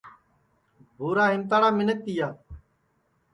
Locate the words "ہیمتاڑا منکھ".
1.31-1.95